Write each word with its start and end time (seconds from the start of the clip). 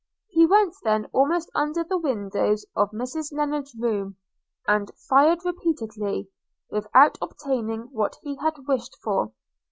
He 0.29 0.47
went 0.47 0.73
then 0.83 1.05
almost 1.13 1.51
under 1.53 1.83
the 1.83 1.95
windows 1.99 2.65
of 2.75 2.89
Mrs 2.89 3.31
Lennard's 3.31 3.75
room, 3.79 4.15
and 4.67 4.89
fired 4.95 5.45
repeatedly, 5.45 6.27
without 6.71 7.19
obtaining 7.21 7.81
what 7.91 8.17
he 8.23 8.35
had 8.37 8.65
wished 8.67 8.97
for. 9.03 9.31